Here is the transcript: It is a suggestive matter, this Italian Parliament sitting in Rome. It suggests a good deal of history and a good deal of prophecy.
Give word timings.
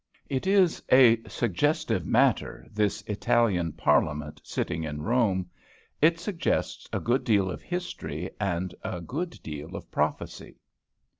It 0.29 0.47
is 0.47 0.81
a 0.91 1.21
suggestive 1.27 2.07
matter, 2.07 2.65
this 2.71 3.03
Italian 3.03 3.73
Parliament 3.73 4.41
sitting 4.43 4.83
in 4.83 5.03
Rome. 5.03 5.47
It 6.01 6.19
suggests 6.19 6.89
a 6.91 6.99
good 6.99 7.23
deal 7.23 7.51
of 7.51 7.61
history 7.61 8.31
and 8.39 8.73
a 8.83 8.99
good 8.99 9.37
deal 9.43 9.75
of 9.75 9.91
prophecy. 9.91 10.57